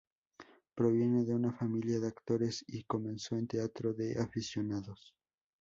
Proviene 0.73 1.25
de 1.25 1.35
una 1.35 1.53
familia 1.53 1.99
de 1.99 2.07
actores 2.07 2.65
y 2.67 2.85
comenzó 2.85 3.35
en 3.35 3.45
teatro 3.45 3.93
de 3.93 4.19
aficionados. 4.19 5.13